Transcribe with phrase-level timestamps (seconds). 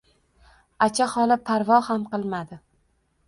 [0.85, 2.61] Acha xola parvo ham qilmadi.